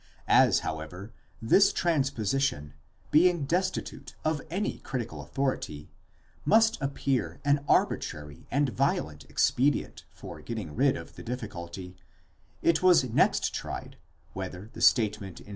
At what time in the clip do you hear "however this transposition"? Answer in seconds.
0.61-2.73